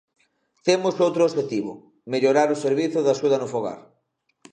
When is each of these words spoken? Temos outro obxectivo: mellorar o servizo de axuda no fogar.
Temos 0.67 0.95
outro 1.05 1.21
obxectivo: 1.27 1.73
mellorar 2.13 2.49
o 2.55 2.61
servizo 2.65 2.99
de 3.01 3.11
axuda 3.15 3.37
no 3.41 3.51
fogar. 3.53 3.79